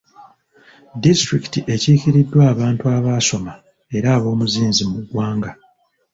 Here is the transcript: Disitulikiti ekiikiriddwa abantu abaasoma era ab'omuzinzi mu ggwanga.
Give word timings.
Disitulikiti 1.03 1.59
ekiikiriddwa 1.73 2.41
abantu 2.53 2.83
abaasoma 2.97 3.53
era 3.97 4.07
ab'omuzinzi 4.17 4.83
mu 4.91 4.97
ggwanga. 5.03 5.51